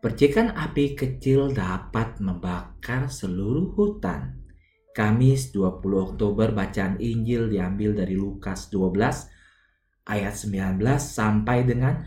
Percikan 0.00 0.56
api 0.56 0.96
kecil 0.96 1.52
dapat 1.52 2.24
membakar 2.24 3.12
seluruh 3.12 3.76
hutan. 3.76 4.32
Kamis 4.96 5.52
20 5.52 5.76
Oktober 5.92 6.56
bacaan 6.56 6.96
Injil 6.96 7.52
diambil 7.52 7.92
dari 7.92 8.16
Lukas 8.16 8.72
12 8.72 8.96
ayat 10.08 10.32
19 10.32 10.80
sampai 10.96 11.68
dengan 11.68 12.00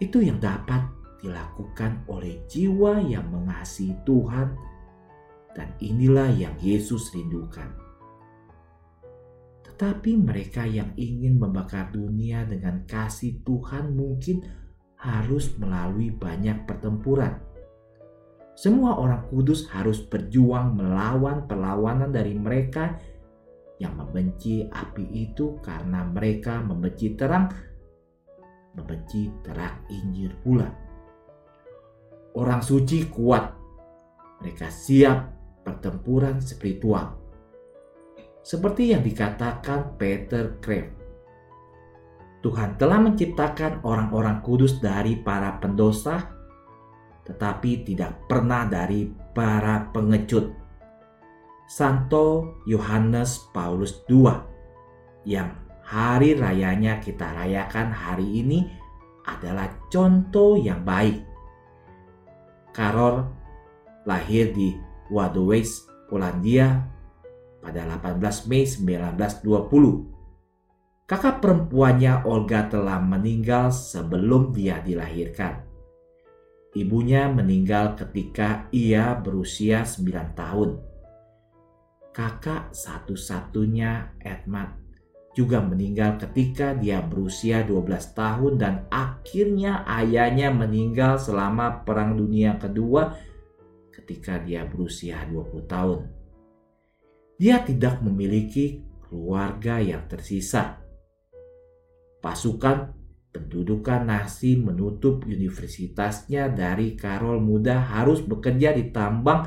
itu 0.00 0.24
yang 0.24 0.40
dapat 0.40 0.88
dilakukan 1.20 2.08
oleh 2.08 2.40
jiwa 2.48 3.04
yang 3.04 3.28
mengasihi 3.28 3.92
Tuhan, 4.08 4.56
dan 5.52 5.68
inilah 5.78 6.32
yang 6.32 6.56
Yesus 6.58 7.12
rindukan. 7.12 7.68
Tetapi 9.60 10.16
mereka 10.16 10.64
yang 10.64 10.92
ingin 10.96 11.36
membakar 11.36 11.92
dunia 11.92 12.48
dengan 12.48 12.84
kasih 12.88 13.44
Tuhan 13.44 13.92
mungkin 13.92 14.44
harus 15.00 15.52
melalui 15.56 16.12
banyak 16.12 16.68
pertempuran. 16.68 17.40
Semua 18.56 19.00
orang 19.00 19.24
kudus 19.32 19.64
harus 19.72 20.04
berjuang 20.04 20.76
melawan 20.76 21.48
perlawanan 21.48 22.12
dari 22.12 22.36
mereka 22.36 23.00
yang 23.80 23.96
membenci 23.96 24.68
api 24.68 25.04
itu 25.16 25.56
karena 25.64 26.04
mereka 26.04 26.60
membenci 26.60 27.16
terang 27.16 27.48
membenci 28.74 29.30
terang 29.42 29.82
Injil 29.90 30.34
pula. 30.40 30.68
Orang 32.36 32.62
suci 32.62 33.10
kuat, 33.10 33.50
mereka 34.38 34.70
siap 34.70 35.34
pertempuran 35.66 36.38
spiritual. 36.38 37.18
Seperti 38.40 38.94
yang 38.96 39.02
dikatakan 39.04 40.00
Peter 40.00 40.56
Kreb. 40.62 40.86
Tuhan 42.40 42.80
telah 42.80 42.96
menciptakan 43.04 43.84
orang-orang 43.84 44.40
kudus 44.40 44.80
dari 44.80 45.20
para 45.20 45.60
pendosa, 45.60 46.24
tetapi 47.28 47.84
tidak 47.84 48.24
pernah 48.24 48.64
dari 48.64 49.12
para 49.36 49.92
pengecut. 49.92 50.48
Santo 51.68 52.58
Yohanes 52.66 53.52
Paulus 53.52 54.02
II 54.08 54.26
yang 55.28 55.52
hari 55.90 56.38
rayanya 56.38 57.02
kita 57.02 57.34
rayakan 57.34 57.90
hari 57.90 58.46
ini 58.46 58.62
adalah 59.26 59.66
contoh 59.90 60.54
yang 60.54 60.86
baik. 60.86 61.18
Karol 62.70 63.26
lahir 64.06 64.54
di 64.54 64.78
Wadowice, 65.10 65.90
Polandia 66.06 66.86
pada 67.58 67.82
18 67.98 68.46
Mei 68.46 68.62
1920. 68.62 71.10
Kakak 71.10 71.42
perempuannya 71.42 72.22
Olga 72.22 72.70
telah 72.70 73.02
meninggal 73.02 73.74
sebelum 73.74 74.54
dia 74.54 74.78
dilahirkan. 74.78 75.66
Ibunya 76.70 77.26
meninggal 77.26 77.98
ketika 77.98 78.70
ia 78.70 79.18
berusia 79.18 79.82
9 79.82 80.38
tahun. 80.38 80.78
Kakak 82.14 82.70
satu-satunya 82.70 84.22
Edmund 84.22 84.79
juga 85.30 85.62
meninggal 85.62 86.18
ketika 86.18 86.74
dia 86.74 86.98
berusia 86.98 87.62
12 87.62 87.86
tahun 88.18 88.52
dan 88.58 88.74
akhirnya 88.90 89.86
ayahnya 89.86 90.50
meninggal 90.50 91.22
selama 91.22 91.86
Perang 91.86 92.18
Dunia 92.18 92.58
Kedua 92.58 93.14
ketika 93.94 94.42
dia 94.42 94.66
berusia 94.66 95.22
20 95.30 95.70
tahun. 95.70 96.00
Dia 97.38 97.62
tidak 97.62 98.02
memiliki 98.02 98.82
keluarga 99.06 99.78
yang 99.78 100.04
tersisa. 100.10 100.82
Pasukan 102.20 102.92
pendudukan 103.30 104.02
Nazi 104.04 104.58
menutup 104.58 105.24
universitasnya 105.24 106.50
dari 106.50 106.98
Karol 106.98 107.38
muda 107.38 107.80
harus 107.80 108.20
bekerja 108.20 108.74
di 108.74 108.90
tambang 108.90 109.46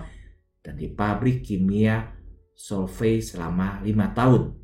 dan 0.63 0.79
di 0.79 0.87
pabrik 0.89 1.43
kimia 1.43 2.15
Solvay 2.55 3.19
selama 3.19 3.83
lima 3.83 4.15
tahun. 4.15 4.62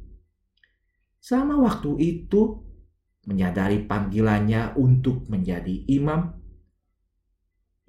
Selama 1.19 1.59
waktu 1.59 1.99
itu, 1.99 2.63
menyadari 3.27 3.83
panggilannya 3.83 4.79
untuk 4.79 5.27
menjadi 5.27 5.85
imam, 5.91 6.31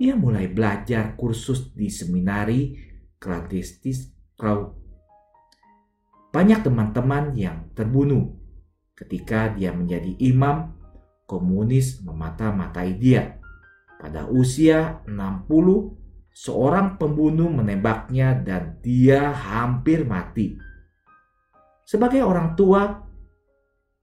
ia 0.01 0.19
mulai 0.19 0.51
belajar 0.51 1.15
kursus 1.15 1.71
di 1.73 1.87
seminari 1.93 2.75
Kladestis 3.21 4.11
Krau. 4.35 4.75
Banyak 6.31 6.65
teman-teman 6.67 7.37
yang 7.37 7.71
terbunuh 7.77 8.35
ketika 8.97 9.53
dia 9.53 9.71
menjadi 9.77 10.17
imam, 10.21 10.73
komunis 11.29 12.01
memata-matai 12.01 12.97
dia. 12.97 13.39
Pada 14.01 14.25
usia 14.27 15.05
60, 15.05 15.47
seorang 16.33 16.97
pembunuh 16.97 17.53
menembaknya 17.53 18.33
dan 18.41 18.81
dia 18.81 19.31
hampir 19.31 20.09
mati. 20.09 20.57
Sebagai 21.85 22.25
orang 22.25 22.57
tua, 22.57 23.10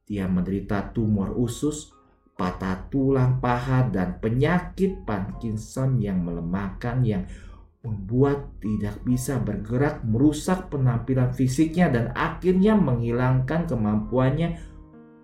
dia 0.07 0.23
menderita 0.25 0.95
tumor 0.95 1.35
usus, 1.35 1.91
patah 2.39 2.87
tulang 2.87 3.43
paha, 3.43 3.91
dan 3.91 4.23
penyakit 4.23 5.03
Parkinson 5.03 5.99
yang 5.99 6.23
melemahkan 6.23 7.03
yang 7.03 7.27
membuat 7.83 8.55
tidak 8.63 9.03
bisa 9.03 9.35
bergerak, 9.43 10.01
merusak 10.07 10.71
penampilan 10.71 11.35
fisiknya, 11.35 11.91
dan 11.91 12.15
akhirnya 12.15 12.79
menghilangkan 12.79 13.67
kemampuannya 13.67 14.55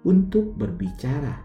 untuk 0.03 0.51
berbicara. 0.59 1.39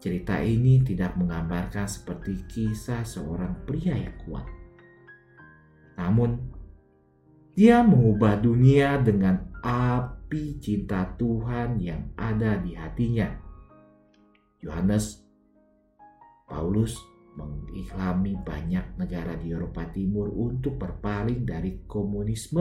Cerita 0.00 0.40
ini 0.40 0.80
tidak 0.80 1.16
menggambarkan 1.20 1.84
seperti 1.84 2.48
kisah 2.48 3.04
seorang 3.04 3.64
pria 3.68 3.92
yang 3.92 4.16
kuat. 4.24 4.46
Namun, 5.96 6.36
dia 7.56 7.80
mengubah 7.80 8.36
dunia 8.40 9.00
dengan 9.00 9.48
api 10.26 10.58
cinta 10.58 11.06
Tuhan 11.14 11.78
yang 11.78 12.10
ada 12.18 12.58
di 12.58 12.74
hatinya. 12.74 13.30
Yohanes 14.58 15.22
Paulus 16.50 16.98
mengiklami 17.38 18.34
banyak 18.34 18.98
negara 18.98 19.38
di 19.38 19.54
Eropa 19.54 19.86
Timur 19.94 20.26
untuk 20.34 20.82
berpaling 20.82 21.46
dari 21.46 21.78
komunisme. 21.86 22.58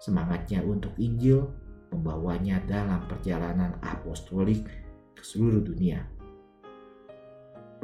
Semangatnya 0.00 0.64
untuk 0.64 0.96
Injil 0.96 1.44
membawanya 1.92 2.64
dalam 2.64 3.04
perjalanan 3.04 3.76
apostolik 3.84 4.64
ke 5.12 5.20
seluruh 5.20 5.60
dunia. 5.60 6.08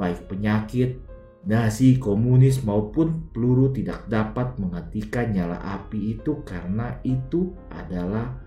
Baik 0.01 0.25
penyakit, 0.25 0.97
nasi 1.45 2.01
komunis 2.01 2.65
maupun 2.65 3.29
peluru 3.29 3.69
tidak 3.69 4.09
dapat 4.09 4.57
menghentikan 4.57 5.29
nyala 5.29 5.61
api 5.61 6.17
itu 6.17 6.41
karena 6.41 6.97
itu 7.05 7.53
adalah 7.69 8.41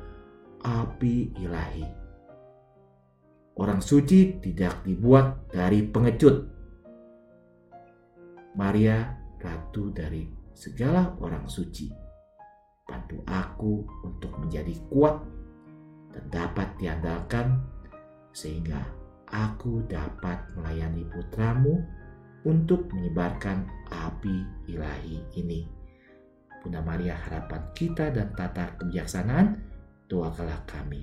api 0.67 1.31
ilahi. 1.39 1.87
Orang 3.57 3.79
suci 3.79 4.43
tidak 4.43 4.83
dibuat 4.83 5.47
dari 5.49 5.87
pengecut. 5.87 6.37
Maria, 8.59 9.15
ratu 9.39 9.95
dari 9.95 10.27
segala 10.51 11.15
orang 11.23 11.47
suci, 11.47 11.87
bantu 12.83 13.23
aku 13.29 13.85
untuk 14.05 14.33
menjadi 14.43 14.75
kuat 14.91 15.23
dan 16.13 16.25
dapat 16.33 16.69
diandalkan 16.81 17.63
sehingga 18.33 18.81
aku 19.29 19.85
dapat 19.87 20.41
melayani 20.57 21.05
putramu 21.13 21.81
untuk 22.49 22.89
menyebarkan 22.93 23.65
api 23.93 24.37
ilahi 24.73 25.21
ini. 25.37 25.69
Bunda 26.65 26.81
Maria 26.83 27.15
harapan 27.15 27.63
kita 27.77 28.11
dan 28.11 28.33
tata 28.33 28.75
kebijaksanaan, 28.81 29.76
doakanlah 30.07 30.63
kami. 30.71 31.03